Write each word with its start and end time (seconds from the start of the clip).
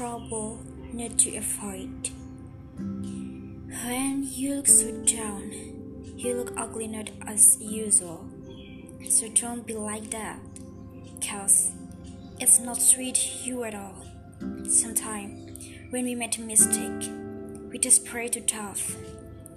trouble 0.00 0.58
not 0.94 1.18
to 1.18 1.36
avoid. 1.36 2.08
When 3.84 4.26
you 4.32 4.54
look 4.54 4.66
so 4.66 4.90
down, 5.04 5.52
you 6.16 6.36
look 6.36 6.54
ugly 6.56 6.86
not 6.86 7.10
as 7.26 7.60
usual. 7.60 8.26
So 9.10 9.28
don't 9.28 9.66
be 9.66 9.74
like 9.74 10.08
that, 10.12 10.40
cause 11.20 11.72
it's 12.38 12.58
not 12.60 12.80
sweet 12.80 13.44
you 13.44 13.64
at 13.64 13.74
all. 13.74 13.94
Sometimes 14.70 15.68
when 15.90 16.06
we 16.06 16.14
make 16.14 16.38
a 16.38 16.40
mistake, 16.40 17.10
we 17.70 17.78
just 17.78 18.06
pray 18.06 18.28
to 18.28 18.40
death, 18.40 18.96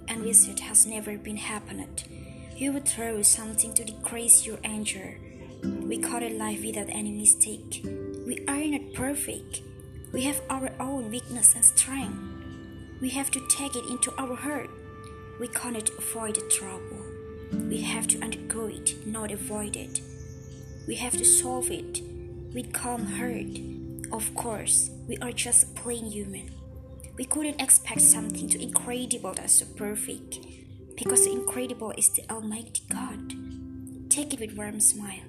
and 0.08 0.24
wish 0.24 0.46
it 0.46 0.60
has 0.60 0.84
never 0.84 1.16
been 1.16 1.38
happened. 1.38 2.04
You 2.54 2.74
would 2.74 2.84
throw 2.84 3.22
something 3.22 3.72
to 3.72 3.82
decrease 3.82 4.44
your 4.44 4.58
anger. 4.62 5.18
We 5.62 5.96
call 5.96 6.22
it 6.22 6.36
life 6.36 6.62
without 6.62 6.90
any 6.90 7.12
mistake. 7.12 7.80
We 8.26 8.44
are 8.46 8.66
not 8.66 8.92
perfect. 8.92 9.62
We 10.14 10.22
have 10.22 10.40
our 10.48 10.70
own 10.78 11.10
weakness 11.10 11.56
and 11.56 11.64
strength. 11.64 12.16
We 13.00 13.10
have 13.10 13.32
to 13.32 13.44
take 13.48 13.74
it 13.74 13.84
into 13.86 14.14
our 14.16 14.36
heart. 14.36 14.70
We 15.40 15.48
cannot 15.48 15.90
avoid 15.98 16.36
the 16.36 16.48
trouble. 16.48 17.04
We 17.68 17.80
have 17.80 18.06
to 18.06 18.22
undergo 18.22 18.66
it, 18.66 19.04
not 19.04 19.32
avoid 19.32 19.74
it. 19.74 20.00
We 20.86 20.94
have 20.94 21.14
to 21.14 21.24
solve 21.24 21.68
it 21.72 22.00
with 22.54 22.72
calm 22.72 23.04
heart. 23.04 23.58
Of 24.12 24.32
course, 24.36 24.88
we 25.08 25.16
are 25.18 25.32
just 25.32 25.74
plain 25.74 26.06
human. 26.06 26.48
We 27.16 27.24
couldn't 27.24 27.60
expect 27.60 28.00
something 28.00 28.48
too 28.48 28.60
incredible 28.60 29.34
that's 29.34 29.58
so 29.58 29.66
perfect, 29.74 30.38
because 30.96 31.24
the 31.24 31.32
incredible 31.32 31.92
is 31.98 32.10
the 32.10 32.22
Almighty 32.30 32.82
God. 32.88 33.34
Take 34.10 34.32
it 34.32 34.38
with 34.38 34.56
warm 34.56 34.78
smile. 34.78 35.26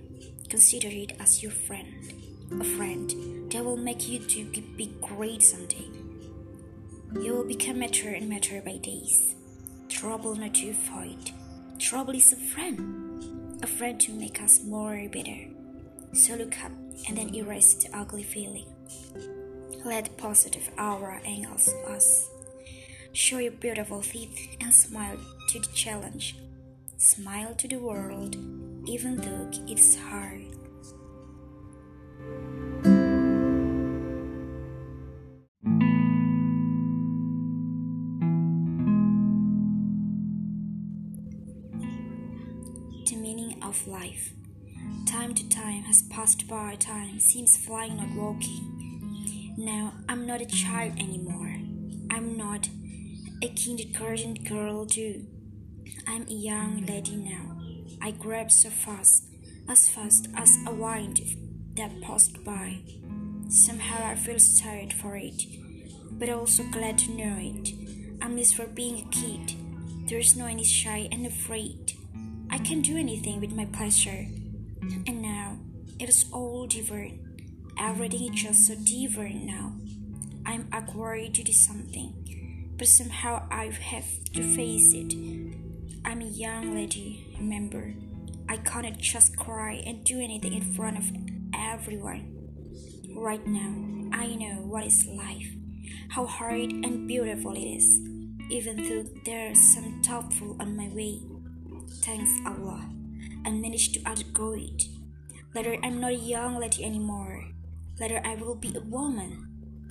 Consider 0.48 0.90
it 0.90 1.14
as 1.20 1.42
your 1.42 1.52
friend, 1.52 2.14
a 2.52 2.64
friend 2.64 3.52
that 3.52 3.64
will 3.64 3.78
make 3.78 4.08
you 4.08 4.20
to 4.20 4.46
be 4.76 4.94
great 5.02 5.42
someday. 5.42 5.88
You 7.14 7.34
will 7.34 7.44
become 7.44 7.80
better 7.80 8.10
and 8.10 8.30
better 8.30 8.62
by 8.62 8.78
days. 8.78 9.36
Trouble 9.90 10.36
not 10.36 10.54
to 10.56 10.70
avoid. 10.70 11.32
Trouble 11.80 12.16
is 12.16 12.34
a 12.34 12.36
friend, 12.36 13.62
a 13.64 13.68
friend 13.68 14.00
to 14.02 14.12
make 14.12 14.42
us 14.42 14.64
more 14.64 15.08
better. 15.10 15.48
So 16.14 16.36
look 16.36 16.62
up 16.64 16.72
and 17.08 17.18
then 17.18 17.34
erase 17.36 17.74
the 17.76 17.96
ugly 17.98 18.24
feeling. 18.24 18.68
Let 19.84 20.18
positive 20.18 20.70
aura 20.78 21.22
angles 21.26 21.70
us. 21.88 22.30
Show 23.14 23.38
your 23.38 23.52
beautiful 23.52 24.02
teeth 24.02 24.58
and 24.60 24.74
smile 24.74 25.18
to 25.50 25.60
the 25.60 25.74
challenge. 25.74 26.36
Smile 26.98 27.56
to 27.56 27.68
the 27.68 27.78
world, 27.78 28.36
even 28.88 29.18
though 29.18 29.50
it's 29.68 29.96
hard. 29.96 30.42
The 43.06 43.16
meaning 43.16 43.62
of 43.64 43.88
life. 43.88 44.34
Time 45.06 45.34
to 45.36 45.48
time 45.50 45.84
has 45.84 46.02
passed 46.04 46.48
by, 46.48 46.76
time 46.76 47.20
seems 47.20 47.58
flying, 47.58 47.98
not 47.98 48.16
walking. 48.16 49.54
Now 49.58 49.94
I'm 50.10 50.26
not 50.26 50.42
a 50.42 50.46
child 50.46 50.94
anymore. 51.00 51.56
I'm 52.12 52.38
not 52.38 52.68
a 53.42 53.50
kindergarten 53.50 54.34
girl, 54.44 54.86
too. 54.86 55.26
I'm 56.08 56.28
a 56.28 56.34
young 56.34 56.86
lady 56.86 57.16
now. 57.16 57.58
I 58.02 58.12
grab 58.12 58.52
so 58.52 58.70
fast, 58.70 59.26
as 59.70 59.88
fast 59.88 60.28
as 60.36 60.58
a 60.68 60.74
wind 60.74 61.20
that 61.76 62.02
passed 62.02 62.44
by. 62.44 62.80
Somehow 63.50 64.06
I 64.06 64.16
feel 64.16 64.40
sorry 64.40 64.90
for 64.90 65.16
it, 65.18 65.44
but 66.12 66.30
also 66.30 66.64
glad 66.72 66.98
to 67.00 67.12
know 67.12 67.38
it. 67.40 67.74
I 68.22 68.28
miss 68.28 68.54
for 68.54 68.66
being 68.66 69.00
a 69.00 69.10
kid. 69.12 69.54
There's 70.08 70.36
no 70.36 70.46
any 70.46 70.64
shy 70.64 71.08
and 71.12 71.26
afraid. 71.26 71.94
I 72.50 72.58
can 72.60 72.82
do 72.82 72.98
anything 72.98 73.42
with 73.42 73.52
my 73.52 73.66
pleasure. 73.66 74.28
And 75.08 75.22
now 75.22 75.58
it 76.00 76.10
is 76.10 76.26
all 76.32 76.68
different. 76.68 77.20
Everything 77.78 78.34
is 78.34 78.42
just 78.42 78.68
so 78.68 78.76
different 78.76 79.44
now. 79.44 79.74
I'm 80.46 80.68
awkward 80.72 81.34
to 81.36 81.44
do 81.44 81.52
something, 81.52 82.74
but 82.78 82.88
somehow 82.88 83.48
I 83.52 83.66
have 83.66 84.06
to 84.34 84.44
face 84.56 84.94
it. 84.94 85.14
I'm 86.06 86.22
a 86.22 86.26
young 86.26 86.76
lady, 86.76 87.36
remember. 87.40 87.94
I 88.48 88.58
cannot 88.58 88.98
just 88.98 89.36
cry 89.38 89.82
and 89.86 90.04
do 90.04 90.20
anything 90.22 90.54
in 90.54 90.74
front 90.74 90.98
of 90.98 91.12
everyone. 91.58 92.36
Right 93.16 93.46
now, 93.48 93.74
I 94.12 94.36
know 94.36 94.62
what 94.66 94.86
is 94.86 95.06
life, 95.08 95.48
how 96.10 96.26
hard 96.26 96.72
and 96.72 97.08
beautiful 97.08 97.54
it 97.54 97.62
is, 97.62 98.02
even 98.50 98.78
though 98.78 99.06
there's 99.26 99.60
some 99.74 100.02
doubtful 100.02 100.58
on 100.60 100.76
my 100.76 100.90
way. 100.90 101.22
Thanks 102.02 102.32
Allah, 102.46 102.90
I 103.46 103.52
managed 103.52 103.94
to 103.96 104.08
outgrow 104.08 104.54
it. 104.54 104.84
Later, 105.54 105.78
I'm 105.84 106.02
not 106.02 106.12
a 106.12 106.16
young 106.16 106.60
lady 106.60 106.84
anymore. 106.84 107.46
Later, 108.00 108.22
I 108.26 108.36
will 108.36 108.56
be 108.56 108.76
a 108.76 108.82
woman. 108.82 109.48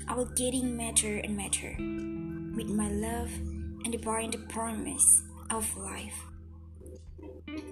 I 0.06 0.14
will 0.14 0.26
getting 0.26 0.76
matter 0.76 1.16
and 1.24 1.36
matter 1.36 1.74
with 1.78 2.68
my 2.68 2.90
love 2.90 3.32
and 3.84 3.92
the 3.92 3.98
the 3.98 4.44
promise 4.48 5.22
of 5.50 5.76
life. 5.76 6.26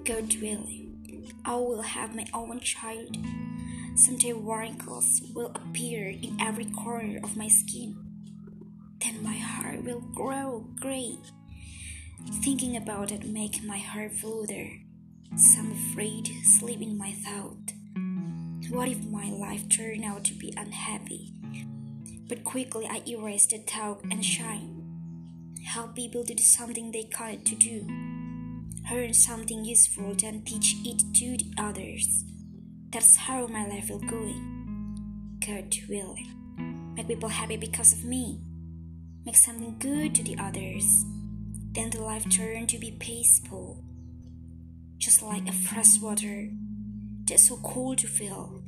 God 0.04 0.34
willing, 0.40 1.32
I 1.44 1.56
will 1.56 1.82
have 1.82 2.14
my 2.14 2.26
own 2.32 2.60
child. 2.60 3.16
Someday 3.94 4.32
wrinkles 4.32 5.20
will 5.34 5.52
appear 5.54 6.08
in 6.08 6.38
every 6.40 6.64
corner 6.64 7.20
of 7.22 7.36
my 7.36 7.48
skin. 7.48 7.94
Then 9.00 9.22
my 9.22 9.36
heart 9.36 9.84
will 9.84 10.00
grow 10.00 10.66
gray. 10.80 11.18
Thinking 12.42 12.74
about 12.74 13.12
it 13.12 13.26
make 13.26 13.62
my 13.62 13.78
heart 13.78 14.12
flutter. 14.12 14.68
Some 15.36 15.72
afraid 15.72 16.30
sleep 16.42 16.80
in 16.80 16.96
my 16.96 17.12
thought. 17.12 17.72
What 18.70 18.88
if 18.88 19.04
my 19.04 19.28
life 19.28 19.68
turned 19.68 20.04
out 20.04 20.24
to 20.24 20.34
be 20.34 20.54
unhappy? 20.56 21.34
But 22.28 22.44
quickly 22.44 22.86
I 22.90 23.02
erase 23.06 23.46
the 23.46 23.58
thought 23.58 24.02
and 24.04 24.24
shine. 24.24 24.78
Help 25.66 25.96
people 25.96 26.24
do 26.24 26.36
something 26.38 26.92
they 26.92 27.04
cannot 27.04 27.44
to 27.44 27.54
do. 27.56 27.86
Learn 28.90 29.12
something 29.12 29.66
useful 29.66 30.14
then 30.14 30.42
teach 30.44 30.76
it 30.84 31.02
to 31.14 31.36
the 31.36 31.52
others. 31.58 32.24
That's 32.92 33.16
how 33.16 33.46
my 33.46 33.66
life 33.66 33.88
will 33.88 34.00
going. 34.00 35.38
God 35.46 35.74
willing. 35.88 36.92
Make 36.94 37.08
people 37.08 37.30
happy 37.30 37.56
because 37.56 37.94
of 37.94 38.04
me. 38.04 38.42
Make 39.24 39.36
something 39.36 39.78
good 39.78 40.14
to 40.14 40.22
the 40.22 40.36
others. 40.38 41.06
Then 41.72 41.88
the 41.88 42.02
life 42.02 42.28
turn 42.28 42.66
to 42.66 42.78
be 42.78 42.90
peaceful. 42.90 43.82
Just 44.98 45.22
like 45.22 45.48
a 45.48 45.52
fresh 45.52 46.00
water 46.02 46.50
that's 47.26 47.48
so 47.48 47.56
cool 47.64 47.96
to 47.96 48.06
feel. 48.06 48.62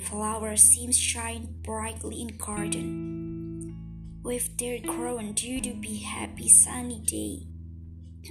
Flowers 0.00 0.62
seem 0.62 0.90
shine 0.90 1.54
brightly 1.62 2.22
in 2.22 2.36
garden. 2.38 3.76
With 4.24 4.58
their 4.58 4.80
crown 4.80 5.34
due 5.34 5.60
to 5.60 5.74
be 5.74 5.98
happy 5.98 6.48
sunny 6.48 6.98
day. 7.06 7.46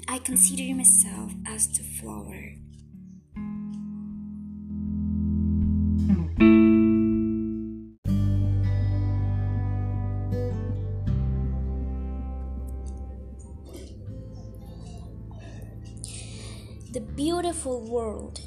I 0.05 0.19
consider 0.19 0.75
myself 0.75 1.31
as 1.47 1.69
the 1.69 1.83
flower. 1.83 2.55
Beautiful 17.59 17.81
world. 17.91 18.39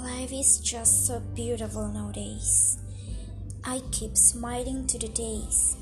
Life 0.00 0.32
is 0.32 0.60
just 0.60 1.08
so 1.08 1.18
beautiful 1.34 1.88
nowadays. 1.88 2.78
I 3.64 3.82
keep 3.90 4.16
smiling 4.16 4.86
to 4.86 4.96
the 4.98 5.08
days. 5.08 5.76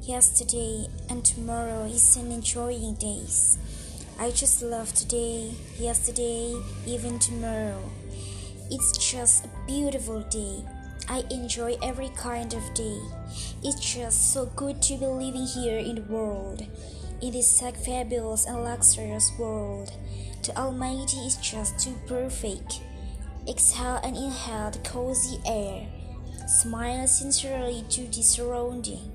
Yesterday 0.00 0.86
and 1.10 1.22
tomorrow 1.22 1.84
is 1.84 2.16
an 2.16 2.32
enjoying 2.32 2.94
days. 2.94 3.58
I 4.18 4.30
just 4.30 4.62
love 4.62 4.94
today, 4.94 5.52
yesterday, 5.78 6.58
even 6.86 7.18
tomorrow. 7.18 7.90
It's 8.70 8.96
just 8.96 9.44
a 9.44 9.50
beautiful 9.66 10.22
day. 10.30 10.64
I 11.10 11.24
enjoy 11.30 11.76
every 11.82 12.08
kind 12.16 12.54
of 12.54 12.72
day. 12.72 13.02
It's 13.62 13.80
just 13.94 14.32
so 14.32 14.46
good 14.56 14.80
to 14.80 14.96
be 14.96 15.04
living 15.04 15.46
here 15.46 15.78
in 15.78 15.96
the 15.96 16.08
world, 16.08 16.62
in 17.20 17.32
this 17.32 17.60
fabulous 17.60 18.46
and 18.46 18.64
luxurious 18.64 19.30
world. 19.38 19.92
The 20.42 20.56
Almighty 20.56 21.18
is 21.18 21.36
just 21.36 21.78
too 21.78 21.96
perfect. 22.06 22.80
Exhale 23.46 24.00
and 24.02 24.16
inhale 24.16 24.70
the 24.70 24.78
cozy 24.78 25.40
air. 25.46 25.86
Smile 26.46 27.06
sincerely 27.06 27.84
to 27.90 28.02
the 28.06 28.22
surrounding. 28.22 29.12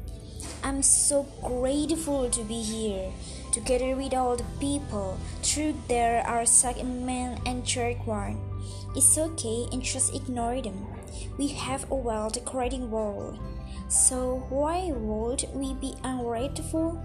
I'm 0.63 0.81
so 0.81 1.23
grateful 1.41 2.29
to 2.29 2.43
be 2.43 2.61
here, 2.61 3.11
together 3.51 3.95
with 3.95 4.13
all 4.13 4.35
the 4.35 4.45
people. 4.59 5.17
True, 5.41 5.73
there 5.87 6.25
are 6.25 6.45
such 6.45 6.81
men 6.83 7.39
and 7.45 7.67
one. 8.05 8.39
It's 8.95 9.17
okay 9.17 9.67
and 9.71 9.81
just 9.81 10.15
ignore 10.15 10.61
them. 10.61 10.85
We 11.37 11.47
have 11.49 11.89
a 11.91 11.95
well 11.95 12.29
decorating 12.29 12.91
world. 12.91 13.39
So 13.87 14.45
why 14.49 14.91
would 14.93 15.45
we 15.53 15.73
be 15.75 15.95
ungrateful? 16.03 17.01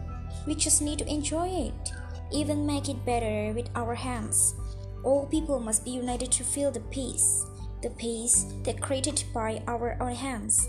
We 0.47 0.55
just 0.55 0.82
need 0.82 1.00
to 1.00 1.09
enjoy 1.09 1.49
it, 1.49 1.93
even 2.33 2.67
make 2.67 2.89
it 2.89 3.05
better 3.05 3.53
with 3.55 3.71
our 3.75 3.95
hands. 3.95 4.55
All 5.05 5.27
people 5.27 5.61
must 5.61 5.85
be 5.85 5.93
united 5.93 6.33
to 6.33 6.45
feel 6.45 6.71
the 6.71 6.81
peace, 6.91 7.47
the 7.83 7.91
peace 7.91 8.47
that 8.65 8.81
created 8.81 9.23
by 9.33 9.63
our 9.67 9.97
own 10.01 10.15
hands. 10.15 10.69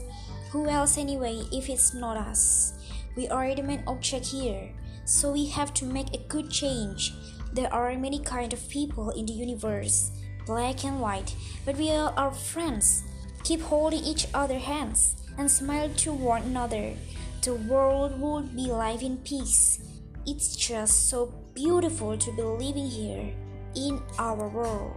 Who 0.51 0.67
else 0.67 0.97
anyway 0.97 1.43
if 1.51 1.69
it's 1.69 1.93
not 1.93 2.17
us? 2.17 2.73
We 3.15 3.27
are 3.27 3.53
the 3.53 3.63
main 3.63 3.83
object 3.87 4.27
here, 4.27 4.69
so 5.05 5.31
we 5.31 5.47
have 5.47 5.73
to 5.75 5.85
make 5.85 6.13
a 6.13 6.25
good 6.27 6.49
change. 6.49 7.13
There 7.53 7.73
are 7.73 7.97
many 7.97 8.19
kind 8.19 8.53
of 8.53 8.69
people 8.69 9.09
in 9.11 9.25
the 9.25 9.33
universe, 9.33 10.11
black 10.45 10.85
and 10.85 11.01
white, 11.01 11.35
but 11.65 11.77
we 11.77 11.91
are 11.91 12.13
our 12.15 12.31
friends. 12.31 13.03
Keep 13.43 13.61
holding 13.61 14.03
each 14.03 14.27
other 14.33 14.59
hands 14.59 15.15
and 15.37 15.49
smile 15.49 15.89
to 15.97 16.13
one 16.13 16.43
another. 16.43 16.93
The 17.41 17.55
world 17.55 18.19
would 18.19 18.55
be 18.55 18.67
life 18.67 19.01
in 19.01 19.17
peace. 19.17 19.79
It's 20.27 20.55
just 20.55 21.09
so 21.09 21.33
beautiful 21.59 22.17
to 22.17 22.31
be 22.31 22.41
living 22.41 22.87
here 22.87 23.33
in 23.75 24.01
our 24.17 24.47
world. 24.47 24.95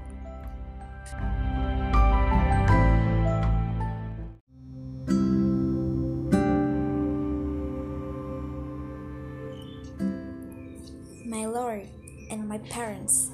My 11.26 11.46
Lord 11.46 11.88
and 12.30 12.48
my 12.48 12.58
parents, 12.58 13.32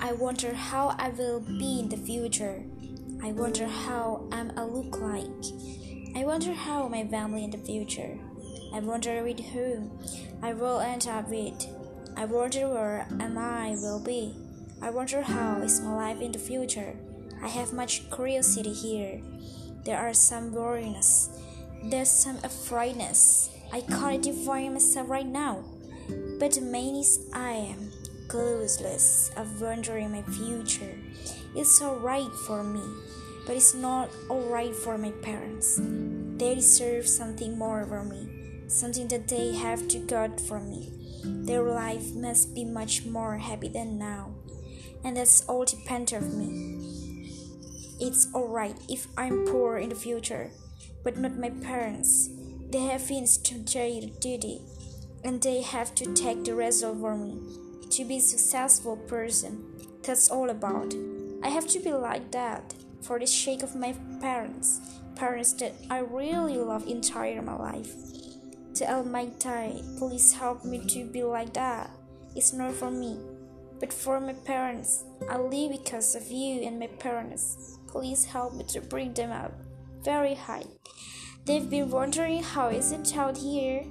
I 0.00 0.12
wonder 0.14 0.52
how 0.52 0.96
I 0.98 1.10
will 1.10 1.38
be 1.38 1.78
in 1.78 1.88
the 1.88 1.96
future. 1.96 2.64
I 3.22 3.30
wonder 3.30 3.68
how 3.68 4.26
I'm 4.32 4.50
a 4.58 4.66
look 4.66 4.98
like. 4.98 5.44
I 6.16 6.24
wonder 6.24 6.52
how 6.52 6.88
my 6.88 7.06
family 7.06 7.44
in 7.44 7.50
the 7.50 7.58
future. 7.58 8.18
I 8.74 8.80
wonder 8.80 9.22
with 9.22 9.38
whom 9.38 9.96
I 10.42 10.54
will 10.54 10.80
end 10.80 11.06
up 11.06 11.28
with. 11.28 11.77
I 12.18 12.24
wonder 12.24 12.68
where 12.68 13.06
am 13.20 13.38
I 13.38 13.76
will 13.80 14.00
be. 14.00 14.34
I 14.82 14.90
wonder 14.90 15.22
how 15.22 15.62
is 15.62 15.80
my 15.80 15.94
life 15.94 16.20
in 16.20 16.32
the 16.32 16.38
future. 16.40 16.96
I 17.40 17.46
have 17.46 17.72
much 17.72 18.10
curiosity 18.10 18.72
here. 18.72 19.22
There 19.84 19.96
are 19.96 20.12
some 20.12 20.52
worriness. 20.52 21.30
There's 21.84 22.10
some 22.10 22.38
afraidness. 22.42 23.50
I 23.72 23.82
can't 23.82 24.20
define 24.20 24.72
myself 24.72 25.08
right 25.08 25.28
now. 25.28 25.62
But 26.40 26.54
the 26.54 26.60
main 26.60 26.96
is 26.96 27.20
I 27.32 27.52
am 27.52 27.92
clueless 28.26 29.30
of 29.36 29.60
wondering 29.60 30.10
my 30.10 30.22
future. 30.22 30.98
It's 31.54 31.80
alright 31.80 32.32
for 32.48 32.64
me, 32.64 32.82
but 33.46 33.54
it's 33.54 33.74
not 33.74 34.10
alright 34.28 34.74
for 34.74 34.98
my 34.98 35.12
parents. 35.22 35.80
They 36.36 36.56
deserve 36.56 37.06
something 37.06 37.56
more 37.56 37.84
from 37.86 38.08
me, 38.08 38.66
something 38.66 39.06
that 39.06 39.28
they 39.28 39.54
have 39.54 39.86
to 39.86 40.00
God 40.00 40.40
from 40.40 40.68
me. 40.68 40.97
Their 41.24 41.62
life 41.62 42.14
must 42.14 42.54
be 42.54 42.64
much 42.64 43.04
more 43.04 43.38
happy 43.38 43.68
than 43.68 43.98
now 43.98 44.34
and 45.04 45.16
that's 45.16 45.42
all 45.48 45.64
depends 45.64 46.12
on 46.12 46.38
me. 46.38 47.30
It's 48.00 48.28
alright 48.34 48.76
if 48.88 49.06
I'm 49.16 49.46
poor 49.46 49.78
in 49.78 49.90
the 49.90 49.94
future, 49.94 50.50
but 51.02 51.16
not 51.16 51.38
my 51.38 51.50
parents. 51.50 52.30
They 52.70 52.80
have 52.80 53.02
things 53.02 53.38
to 53.38 53.54
do 53.54 54.10
duty, 54.20 54.60
and 55.24 55.42
they 55.42 55.62
have 55.62 55.94
to 55.96 56.14
take 56.14 56.44
the 56.44 56.54
result 56.54 57.00
for 57.00 57.16
me 57.16 57.38
to 57.90 58.04
be 58.04 58.18
a 58.18 58.20
successful 58.20 58.96
person. 58.96 59.64
That's 60.02 60.30
all 60.30 60.50
about. 60.50 60.94
I 61.42 61.48
have 61.48 61.66
to 61.68 61.80
be 61.80 61.92
like 61.92 62.30
that 62.32 62.74
for 63.02 63.18
the 63.18 63.26
sake 63.26 63.62
of 63.62 63.74
my 63.74 63.94
parents, 64.20 64.80
parents 65.16 65.52
that 65.54 65.74
I 65.90 65.98
really 65.98 66.56
love 66.58 66.86
entire 66.86 67.42
my 67.42 67.56
life. 67.56 67.94
The 68.74 68.90
Almighty, 68.90 69.82
please 69.98 70.32
help 70.32 70.64
me 70.64 70.84
to 70.86 71.04
be 71.04 71.22
like 71.22 71.54
that. 71.54 71.90
It's 72.36 72.52
not 72.52 72.74
for 72.74 72.90
me. 72.90 73.18
But 73.80 73.92
for 73.92 74.20
my 74.20 74.32
parents, 74.32 75.04
I 75.28 75.38
live 75.38 75.72
because 75.72 76.14
of 76.14 76.30
you 76.30 76.62
and 76.62 76.78
my 76.78 76.88
parents. 76.88 77.78
Please 77.86 78.24
help 78.24 78.54
me 78.54 78.64
to 78.68 78.80
bring 78.80 79.14
them 79.14 79.30
up 79.30 79.52
very 80.04 80.34
high. 80.34 80.64
They've 81.44 81.68
been 81.68 81.90
wondering 81.90 82.42
how 82.42 82.68
is 82.68 82.92
it 82.92 83.16
out 83.16 83.36
here, 83.36 83.84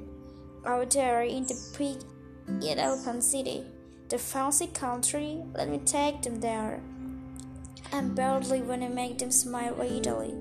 out 0.65 0.91
there 0.91 1.21
in 1.23 1.43
the 1.45 1.55
big 1.77 1.97
yet 2.61 2.77
Elephant 2.77 3.23
City, 3.23 3.63
the 4.09 4.17
fancy 4.17 4.67
country. 4.67 5.43
Let 5.53 5.69
me 5.69 5.79
take 5.79 6.21
them 6.21 6.39
there. 6.39 6.81
And 7.91 8.15
barely 8.15 8.61
when 8.61 8.83
I 8.83 8.89
make 8.89 9.17
them 9.17 9.31
smile 9.31 9.73
readily. 9.73 10.33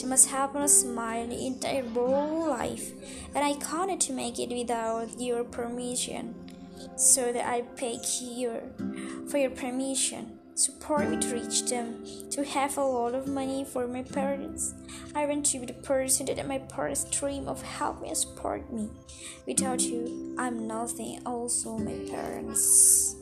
They 0.00 0.08
must 0.08 0.30
have 0.30 0.56
a 0.56 0.68
smile 0.68 1.30
in 1.30 1.60
their 1.60 1.84
whole 1.84 2.48
life, 2.48 2.92
and 3.34 3.44
I 3.44 3.54
can't 3.54 4.00
to 4.00 4.12
make 4.12 4.38
it 4.38 4.50
without 4.50 5.20
your 5.20 5.44
permission 5.44 6.34
so 6.96 7.32
that 7.32 7.46
I 7.46 7.62
beg 7.80 8.00
you 8.20 8.60
for 9.28 9.38
your 9.38 9.50
permission. 9.50 10.38
Support 10.56 11.08
me 11.08 11.16
to 11.18 11.34
reach 11.34 11.64
them, 11.64 12.04
to 12.30 12.44
have 12.44 12.78
a 12.78 12.84
lot 12.84 13.14
of 13.14 13.26
money 13.26 13.64
for 13.64 13.88
my 13.88 14.02
parents. 14.04 14.74
I 15.14 15.26
want 15.26 15.46
to 15.46 15.58
be 15.58 15.66
the 15.66 15.72
person 15.72 16.26
that 16.26 16.46
my 16.46 16.58
parents 16.58 17.04
dream 17.04 17.48
of 17.48 17.60
help 17.62 18.00
me 18.00 18.08
and 18.08 18.16
support 18.16 18.72
me. 18.72 18.88
Without 19.46 19.80
you, 19.80 20.36
I'm 20.38 20.68
nothing, 20.68 21.20
also 21.26 21.76
my 21.76 21.98
parents. 22.08 23.16